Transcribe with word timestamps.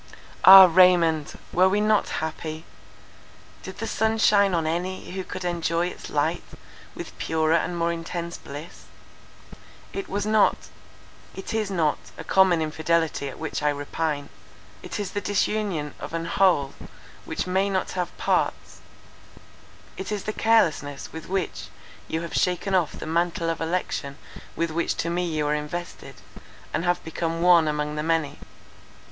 "Ah, 0.43 0.65
Raymond, 0.67 1.37
were 1.53 1.69
we 1.69 1.79
not 1.79 2.09
happy? 2.23 2.65
Did 3.61 3.77
the 3.77 3.85
sun 3.85 4.17
shine 4.17 4.55
on 4.55 4.65
any, 4.65 5.11
who 5.11 5.23
could 5.23 5.45
enjoy 5.45 5.89
its 5.89 6.09
light 6.09 6.41
with 6.95 7.15
purer 7.19 7.53
and 7.53 7.77
more 7.77 7.91
intense 7.93 8.35
bliss? 8.39 8.85
It 9.93 10.09
was 10.09 10.25
not—it 10.25 11.53
is 11.53 11.69
not 11.69 11.99
a 12.17 12.23
common 12.23 12.63
infidelity 12.63 13.29
at 13.29 13.37
which 13.37 13.61
I 13.61 13.69
repine. 13.69 14.29
It 14.81 14.99
is 14.99 15.11
the 15.11 15.21
disunion 15.21 15.93
of 15.99 16.15
an 16.15 16.25
whole 16.25 16.73
which 17.25 17.45
may 17.45 17.69
not 17.69 17.91
have 17.91 18.17
parts; 18.17 18.81
it 19.97 20.11
is 20.11 20.23
the 20.23 20.33
carelessness 20.33 21.13
with 21.13 21.29
which 21.29 21.67
you 22.07 22.21
have 22.23 22.33
shaken 22.33 22.73
off 22.73 22.93
the 22.93 23.05
mantle 23.05 23.51
of 23.51 23.61
election 23.61 24.17
with 24.55 24.71
which 24.71 24.95
to 24.95 25.11
me 25.11 25.25
you 25.27 25.45
were 25.45 25.53
invested, 25.53 26.15
and 26.73 26.85
have 26.85 27.03
become 27.03 27.43
one 27.43 27.67
among 27.67 27.95
the 27.97 28.01
many. 28.01 28.39